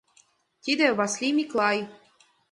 [0.63, 1.77] Тиде— Васлий Миклай.